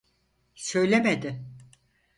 Söylemedi. 0.55 1.39